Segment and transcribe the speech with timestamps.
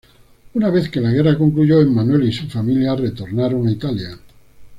[0.55, 4.17] Una vez que la guerra concluyó Emanuel y su familia retornaron a Italia.